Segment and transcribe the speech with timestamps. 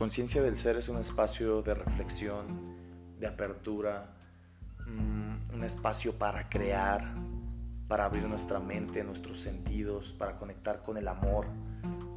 [0.00, 2.74] Conciencia del Ser es un espacio de reflexión,
[3.18, 4.16] de apertura,
[4.86, 7.06] mm, un espacio para crear,
[7.86, 11.48] para abrir nuestra mente, nuestros sentidos, para conectar con el amor,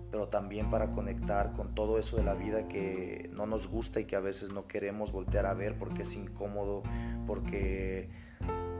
[0.09, 4.05] pero también para conectar con todo eso de la vida que no nos gusta y
[4.05, 6.83] que a veces no queremos voltear a ver porque es incómodo,
[7.27, 8.09] porque,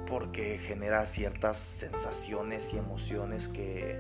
[0.07, 3.99] porque genera ciertas sensaciones y emociones que,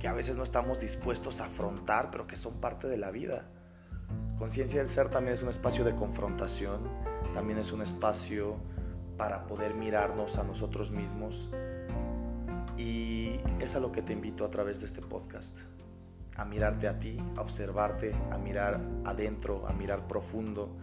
[0.00, 3.48] que a veces no estamos dispuestos a afrontar, pero que son parte de la vida.
[4.38, 6.88] Conciencia del ser también es un espacio de confrontación,
[7.34, 8.56] también es un espacio
[9.16, 11.50] para poder mirarnos a nosotros mismos
[12.76, 15.62] y es a lo que te invito a través de este podcast,
[16.36, 20.76] a mirarte a ti, a observarte, a mirar adentro, a mirar profundo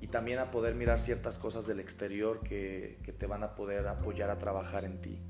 [0.00, 4.28] y también a poder mirar ciertas cosas del exterior que, te van a poder apoyar
[4.28, 5.22] a trabajar en ti.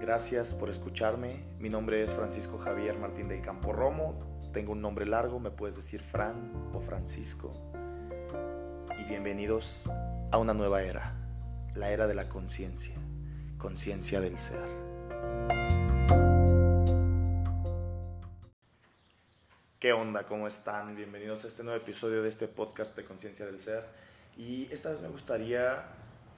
[0.00, 1.44] Gracias por escucharme.
[1.58, 5.74] Mi nombre es Francisco Javier Martín del Campo Romo tengo un nombre largo, me puedes
[5.74, 7.52] decir Fran o Francisco.
[8.96, 9.90] Y bienvenidos
[10.30, 11.12] a una nueva era,
[11.74, 12.94] la era de la conciencia,
[13.58, 14.64] conciencia del ser.
[19.80, 20.24] ¿Qué onda?
[20.24, 20.94] ¿Cómo están?
[20.94, 23.84] Bienvenidos a este nuevo episodio de este podcast de Conciencia del Ser.
[24.36, 25.84] Y esta vez me gustaría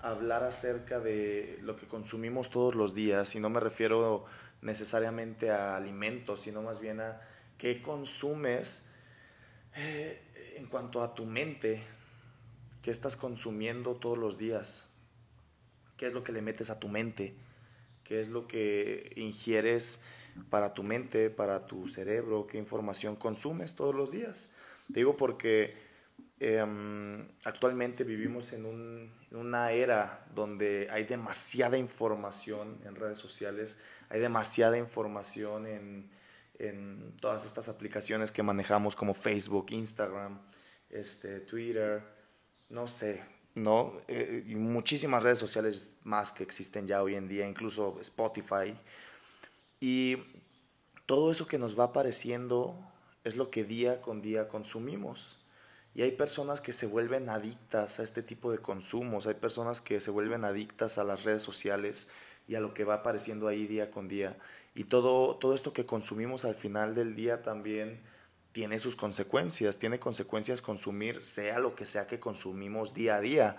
[0.01, 4.25] hablar acerca de lo que consumimos todos los días, y no me refiero
[4.63, 7.21] necesariamente a alimentos, sino más bien a
[7.59, 8.89] qué consumes
[9.75, 11.83] eh, en cuanto a tu mente,
[12.83, 14.89] qué estás consumiendo todos los días,
[15.97, 17.35] qué es lo que le metes a tu mente,
[18.05, 20.05] qué es lo que ingieres
[20.51, 24.53] para tu mente, para tu cerebro, qué información consumes todos los días.
[24.89, 25.75] Te digo porque
[26.39, 33.83] em, actualmente vivimos en, un, en una era donde hay demasiada información en redes sociales,
[34.09, 36.11] hay demasiada información en
[36.59, 40.41] en todas estas aplicaciones que manejamos como Facebook, Instagram,
[40.91, 42.03] este, Twitter,
[42.71, 43.23] no sé,
[43.55, 43.93] ¿no?
[44.09, 48.77] Eh, y muchísimas redes sociales más que existen ya hoy en día, incluso Spotify.
[49.81, 50.17] Y
[51.07, 52.79] todo eso que nos va apareciendo
[53.25, 55.39] es lo que día con día consumimos.
[55.95, 59.99] Y hay personas que se vuelven adictas a este tipo de consumos, hay personas que
[59.99, 62.09] se vuelven adictas a las redes sociales
[62.47, 64.37] y a lo que va apareciendo ahí día con día.
[64.75, 68.01] Y todo, todo esto que consumimos al final del día también
[68.53, 73.57] tiene sus consecuencias, tiene consecuencias consumir sea lo que sea que consumimos día a día.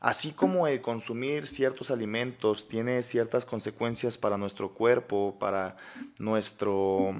[0.00, 5.76] Así como el consumir ciertos alimentos tiene ciertas consecuencias para nuestro cuerpo, para
[6.18, 7.14] nuestro,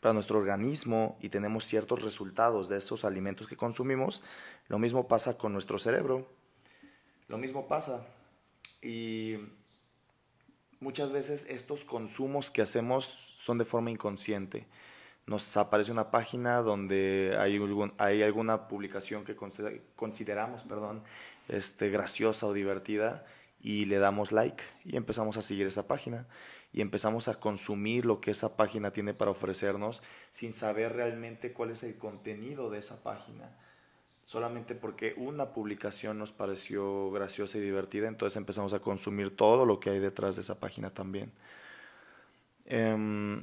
[0.00, 4.22] para nuestro organismo y tenemos ciertos resultados de esos alimentos que consumimos,
[4.68, 6.26] lo mismo pasa con nuestro cerebro.
[7.28, 8.06] Lo mismo pasa.
[8.80, 9.36] Y
[10.80, 14.66] muchas veces estos consumos que hacemos son de forma inconsciente.
[15.26, 17.58] Nos aparece una página donde hay,
[17.98, 21.02] hay alguna publicación que consideramos perdón,
[21.48, 23.26] este, graciosa o divertida
[23.60, 26.26] y le damos like y empezamos a seguir esa página
[26.72, 31.70] y empezamos a consumir lo que esa página tiene para ofrecernos sin saber realmente cuál
[31.70, 33.54] es el contenido de esa página
[34.28, 39.80] solamente porque una publicación nos pareció graciosa y divertida, entonces empezamos a consumir todo lo
[39.80, 41.32] que hay detrás de esa página también.
[42.66, 43.42] Em,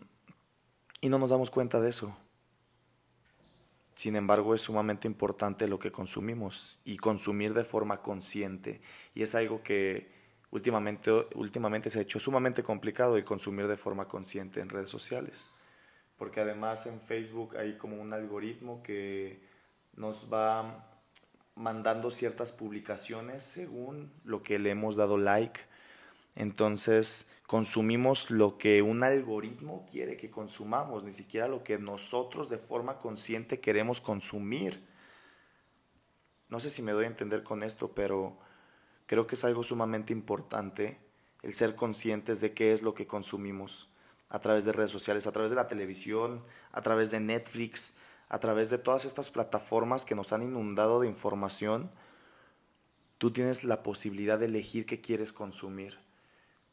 [1.02, 2.16] y no nos damos cuenta de eso.
[3.96, 8.80] Sin embargo, es sumamente importante lo que consumimos y consumir de forma consciente.
[9.16, 10.12] Y es algo que
[10.52, 15.50] últimamente, últimamente se ha hecho sumamente complicado el consumir de forma consciente en redes sociales.
[16.16, 19.55] Porque además en Facebook hay como un algoritmo que
[19.96, 20.86] nos va
[21.56, 25.60] mandando ciertas publicaciones según lo que le hemos dado like.
[26.36, 32.58] Entonces consumimos lo que un algoritmo quiere que consumamos, ni siquiera lo que nosotros de
[32.58, 34.86] forma consciente queremos consumir.
[36.50, 38.38] No sé si me doy a entender con esto, pero
[39.06, 41.00] creo que es algo sumamente importante
[41.42, 43.90] el ser conscientes de qué es lo que consumimos
[44.30, 47.94] a través de redes sociales, a través de la televisión, a través de Netflix,
[48.30, 51.90] a través de todas estas plataformas que nos han inundado de información,
[53.18, 56.00] tú tienes la posibilidad de elegir qué quieres consumir.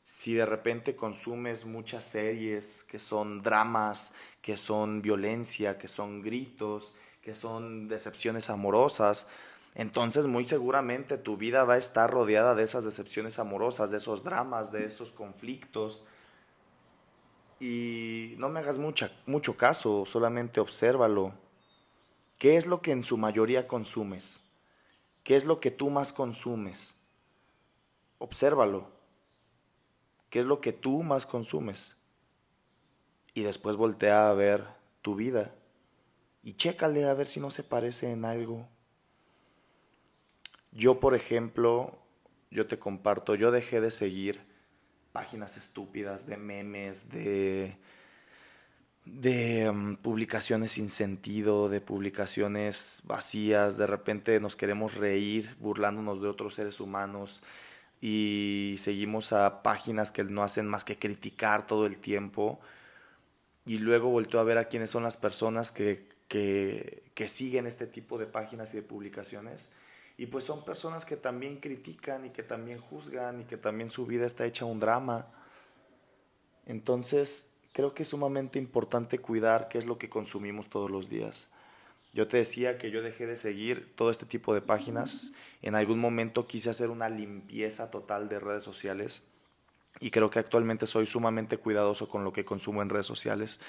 [0.02, 6.94] Si de repente consumes muchas series que son dramas, que son violencia, que son gritos,
[7.20, 9.28] que son decepciones amorosas,
[9.74, 14.24] entonces muy seguramente tu vida va a estar rodeada de esas decepciones amorosas, de esos
[14.24, 16.04] dramas, de esos conflictos.
[17.62, 21.32] Y no me hagas mucho caso, solamente obsérvalo.
[22.36, 24.42] ¿Qué es lo que en su mayoría consumes?
[25.22, 26.96] ¿Qué es lo que tú más consumes?
[28.18, 28.90] Obsérvalo.
[30.28, 31.94] ¿Qué es lo que tú más consumes?
[33.32, 34.66] Y después voltea a ver
[35.00, 35.54] tu vida.
[36.42, 38.68] y chécale a ver si no se parece en algo.
[40.72, 41.96] Yo, por ejemplo,
[42.50, 44.51] yo te comparto, yo dejé de seguir
[45.12, 47.76] páginas estúpidas de memes, de,
[49.04, 56.28] de um, publicaciones sin sentido, de publicaciones vacías, de repente nos queremos reír burlándonos de
[56.28, 57.42] otros seres humanos
[58.00, 62.58] y seguimos a páginas que no hacen más que criticar todo el tiempo.
[63.64, 67.86] Y luego volteo a ver a quiénes son las personas que, que, que siguen este
[67.86, 69.70] tipo de páginas y de publicaciones
[70.16, 74.06] y pues son personas que también critican y que también juzgan y que también su
[74.06, 75.26] vida está hecha un drama.
[76.66, 81.48] Entonces, creo que es sumamente importante cuidar qué es lo que consumimos todos los días.
[82.12, 85.32] Yo te decía que yo dejé de seguir todo este tipo de páginas.
[85.62, 89.22] En algún momento quise hacer una limpieza total de redes sociales
[90.00, 93.60] y creo que actualmente soy sumamente cuidadoso con lo que consumo en redes sociales.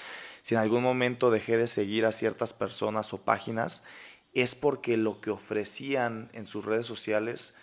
[0.42, 3.84] Si en algún momento dejé de seguir a ciertas personas o páginas,
[4.34, 7.54] es porque lo que ofrecían en sus redes sociales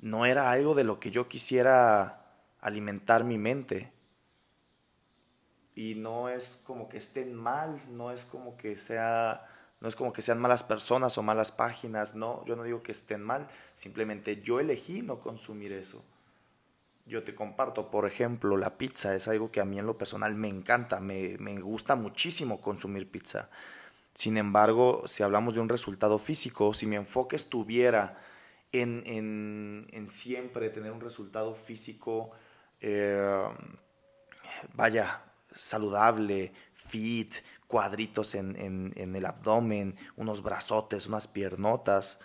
[0.00, 2.24] no era algo de lo que yo quisiera
[2.60, 3.92] alimentar mi mente.
[5.76, 9.46] Y no es como que estén mal, no es como que sea
[9.80, 12.90] no es como que sean malas personas o malas páginas, no, yo no digo que
[12.90, 16.04] estén mal, simplemente yo elegí no consumir eso.
[17.06, 20.34] Yo te comparto, por ejemplo, la pizza es algo que a mí en lo personal
[20.34, 23.48] me encanta, me, me gusta muchísimo consumir pizza
[24.18, 28.18] sin embargo, si hablamos de un resultado físico, si mi enfoque estuviera
[28.72, 32.32] en, en, siempre tener un resultado físico,
[32.80, 33.48] eh,
[34.74, 35.22] vaya,
[35.54, 37.32] saludable, fit,
[37.68, 38.56] cuadritos en,
[38.96, 42.18] en, el abdomen, unos brazotes, unas piernotas,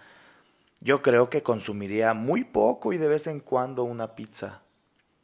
[0.80, 4.64] yo creo que consumiría muy poco y de vez en cuando una pizza.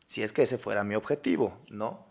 [0.06, 2.06] Si es que ese fuera mi objetivo, ¿no?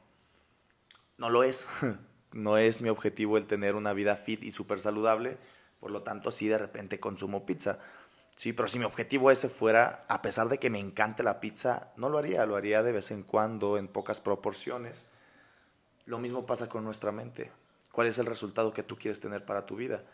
[1.16, 1.68] No lo es.
[2.38, 5.38] No es mi objetivo el tener una vida fit y súper saludable,
[5.80, 7.80] por lo tanto sí de repente consumo pizza.
[8.36, 11.92] Sí, pero si mi objetivo ese fuera, a pesar de que me encante la pizza,
[11.96, 15.10] no lo haría, lo haría de vez en cuando, en pocas proporciones.
[16.06, 17.50] Lo mismo pasa con nuestra mente.
[17.90, 20.04] ¿Cuál es el resultado que tú quieres tener para tu vida?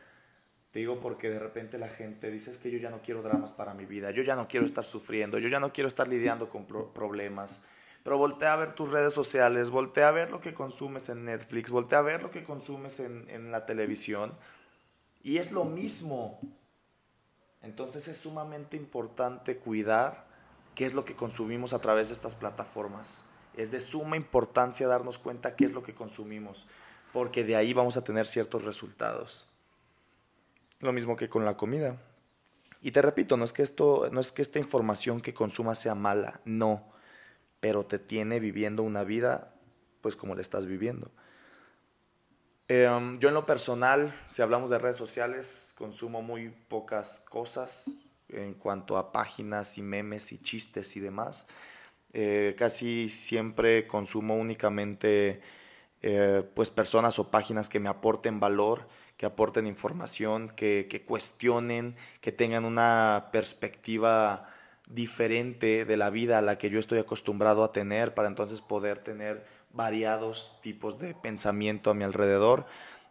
[0.73, 3.53] Te digo porque de repente la gente dice es que yo ya no quiero dramas
[3.53, 6.49] para mi vida, yo ya no quiero estar sufriendo, yo ya no quiero estar lidiando
[6.49, 7.63] con problemas,
[8.05, 11.71] pero voltea a ver tus redes sociales, voltea a ver lo que consumes en Netflix,
[11.71, 14.35] voltea a ver lo que consumes en, en la televisión.
[15.23, 16.39] Y es lo mismo.
[17.63, 20.27] Entonces es sumamente importante cuidar
[20.75, 23.25] qué es lo que consumimos a través de estas plataformas.
[23.57, 26.67] Es de suma importancia darnos cuenta qué es lo que consumimos,
[27.15, 29.47] porque de ahí vamos a tener ciertos resultados.
[30.81, 31.97] Lo mismo que con la comida.
[32.83, 35.95] Y te repito, no es que esto, no es que esta información que consumas sea
[35.95, 36.93] mala, no
[37.65, 39.55] pero te tiene viviendo una vida
[40.03, 41.11] pues como la estás viviendo.
[42.69, 47.93] Em, yo en lo personal, si hablamos de redes sociales, consumo muy pocas cosas
[48.29, 51.47] en cuanto a páginas y memes y chistes y demás.
[52.13, 55.41] Eh, casi siempre consumo únicamente
[56.03, 61.97] eh, pues personas o páginas que me aporten valor, que aporten información, que, que cuestionen,
[62.21, 64.51] que tengan una perspectiva
[64.89, 68.99] diferente de la vida a la que yo estoy acostumbrado a tener para entonces poder
[68.99, 72.67] tener variados tipos de pensamiento a mi alrededor.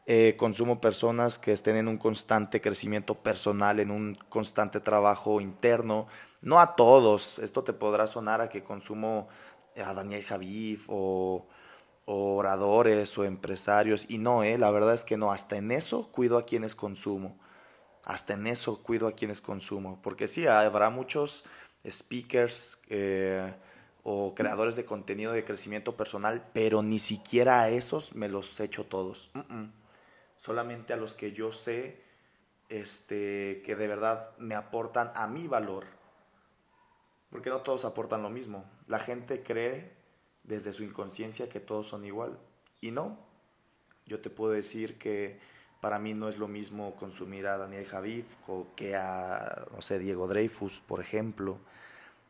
[0.05, 6.07] Eh, consumo personas que estén en un constante crecimiento personal, en un constante trabajo interno.
[6.41, 9.29] No a todos, esto te podrá sonar a que consumo
[9.77, 11.47] a Daniel Javif o,
[12.05, 16.11] o oradores o empresarios y no, eh, la verdad es que no, hasta en eso
[16.11, 17.39] cuido a quienes consumo.
[18.05, 21.45] Hasta en eso cuido a quienes consumo, porque sí, habrá muchos
[21.89, 23.53] speakers eh,
[24.03, 28.85] o creadores de contenido de crecimiento personal, pero ni siquiera a esos me los echo
[28.85, 29.31] todos.
[30.35, 32.01] Solamente a los que yo sé
[32.69, 35.85] este, que de verdad me aportan a mi valor.
[37.29, 38.65] Porque no todos aportan lo mismo.
[38.87, 39.91] La gente cree
[40.43, 42.39] desde su inconsciencia que todos son igual.
[42.81, 43.17] Y no.
[44.05, 45.39] Yo te puedo decir que
[45.83, 48.37] para mí no es lo mismo consumir a Daniel Javif
[48.73, 51.57] que a, no sé, Diego Dreyfus, por ejemplo.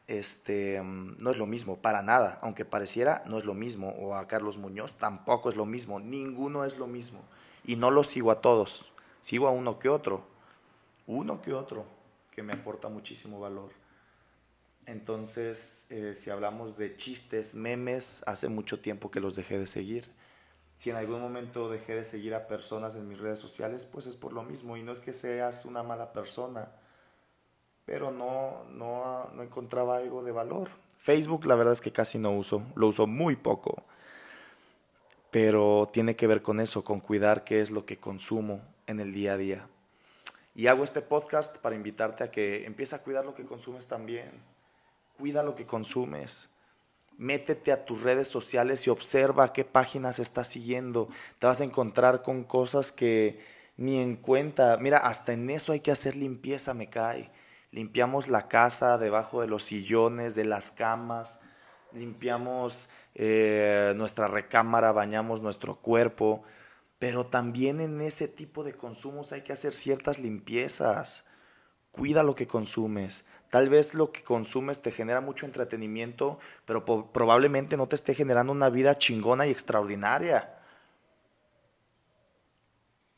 [0.08, 4.16] Este, mm, no es lo mismo, para nada, aunque pareciera, no es lo mismo, o
[4.16, 7.22] a Carlos Muñoz tampoco es lo mismo, ninguno es lo mismo,
[7.64, 8.92] y no lo sigo a todos,
[9.22, 10.26] sigo a uno que otro,
[11.06, 11.86] uno que otro,
[12.32, 13.70] que me aporta muchísimo valor.
[14.88, 20.10] Entonces, eh, si hablamos de chistes, memes, hace mucho tiempo que los dejé de seguir.
[20.76, 24.18] Si en algún momento dejé de seguir a personas en mis redes sociales, pues es
[24.18, 26.72] por lo mismo, y no es que seas una mala persona,
[27.86, 30.70] pero no, no, no encontraba algo de valor.
[30.98, 33.84] Facebook la verdad es que casi no uso, lo uso muy poco,
[35.32, 39.14] pero tiene que ver con eso, con cuidar qué es lo que consumo en el
[39.14, 39.68] día a día.
[40.56, 44.32] Y hago este podcast para invitarte a que empieces a cuidar lo que consumes también.
[45.18, 46.52] Cuida lo que consumes.
[47.18, 51.08] Métete a tus redes sociales y observa qué páginas estás siguiendo.
[51.40, 53.40] Te vas a encontrar con cosas que
[53.78, 54.78] ni en cuenta.
[54.78, 57.32] Mira, hasta en eso hay que hacer limpieza, me cae.
[57.72, 61.42] Limpiamos la casa debajo de los sillones, de las camas,
[61.92, 66.44] limpiamos eh, nuestra recámara, bañamos nuestro cuerpo,
[67.00, 71.26] pero también en ese tipo de consumos hay que hacer ciertas limpiezas.
[71.94, 73.26] Cuida lo que consumes.
[73.52, 78.52] Tal vez lo que consumes te genera mucho entretenimiento, pero probablemente no te esté generando
[78.52, 80.58] una vida chingona y extraordinaria.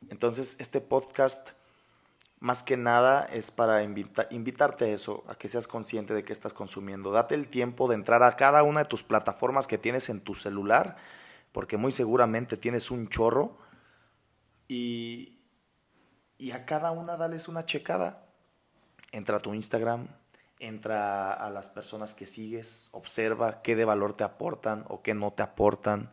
[0.10, 1.52] Entonces, este podcast,
[2.40, 6.54] más que nada, es para invitarte a eso, a que seas consciente de que estás
[6.54, 7.12] consumiendo.
[7.12, 10.36] Date el tiempo de entrar a cada una de tus plataformas que tienes en tu
[10.36, 10.98] celular,
[11.54, 13.58] porque muy seguramente tienes un chorro,
[14.68, 15.40] y,
[16.38, 18.26] y a cada una dales una checada.
[19.16, 20.08] Entra a tu Instagram,
[20.60, 25.32] entra a las personas que sigues, observa qué de valor te aportan o qué no
[25.32, 26.12] te aportan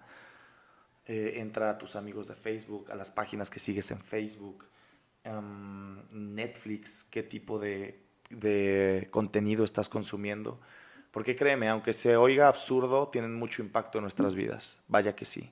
[1.07, 4.65] eh, entra a tus amigos de Facebook, a las páginas que sigues en Facebook,
[6.13, 10.61] Netflix, qué tipo de, de contenido estás consumiendo.
[11.11, 14.81] Porque créeme, aunque se oiga absurdo, tienen mucho impacto en nuestras vidas.
[14.89, 15.51] Vaya que sí.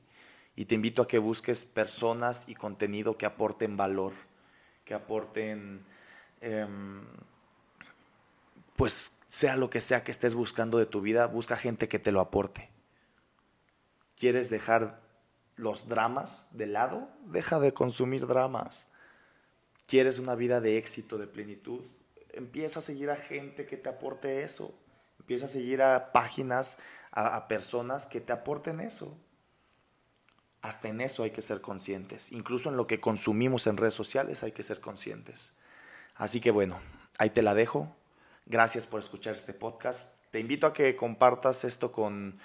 [0.56, 4.12] Y te invito a que busques personas y contenido que aporten valor,
[4.84, 5.84] que aporten,
[6.40, 7.04] em,
[8.80, 12.12] pues sea lo que sea que estés buscando de tu vida, busca gente que te
[12.12, 12.70] lo aporte.
[14.16, 15.02] ¿Quieres dejar
[15.56, 18.88] los dramas de lado, deja de consumir dramas.
[19.86, 21.84] ¿Quieres una vida de éxito, de plenitud?
[22.30, 24.74] Empieza a seguir a gente que te aporte eso.
[25.18, 26.78] Empieza a seguir a páginas,
[27.12, 29.14] a, personas que te aporten eso.
[30.62, 32.32] Hasta en eso hay que ser conscientes.
[32.32, 35.58] Incluso en lo que consumimos en redes sociales hay que ser conscientes.
[36.14, 36.80] Así que bueno,
[37.18, 37.94] ahí te la dejo.
[38.46, 40.24] Gracias por escuchar este podcast.
[40.30, 42.38] Te invito a que compartas esto con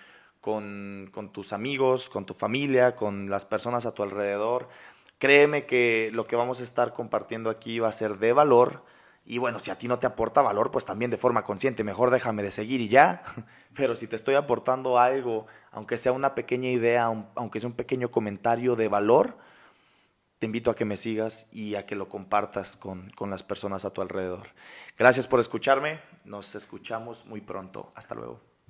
[0.46, 4.70] con, tus amigos, con tu familia, con las personas a tu alrededor.
[5.18, 8.84] Créeme que lo que vamos a estar compartiendo aquí va a ser de valor.
[9.26, 12.12] Y bueno, si a ti no te aporta valor, pues también de forma consciente, mejor
[12.12, 13.24] déjame de seguir y ya.
[13.76, 18.12] Pero si te estoy aportando algo, aunque sea una pequeña idea, aunque sea un pequeño
[18.12, 19.40] comentario de valor,
[20.40, 23.86] te invito a que me sigas y a que lo compartas con, con las personas
[23.86, 24.50] a tu alrededor.
[24.98, 26.00] Gracias por escucharme.
[26.24, 27.92] Nos escuchamos muy pronto.
[27.96, 28.55] Hasta luego.